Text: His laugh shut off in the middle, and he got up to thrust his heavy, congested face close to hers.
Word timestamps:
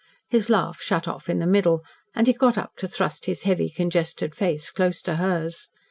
His 0.31 0.49
laugh 0.49 0.81
shut 0.81 1.07
off 1.07 1.29
in 1.29 1.37
the 1.37 1.45
middle, 1.45 1.83
and 2.15 2.25
he 2.25 2.33
got 2.33 2.57
up 2.57 2.71
to 2.77 2.87
thrust 2.87 3.27
his 3.27 3.43
heavy, 3.43 3.69
congested 3.69 4.33
face 4.33 4.71
close 4.71 4.99
to 5.03 5.17
hers. 5.17 5.69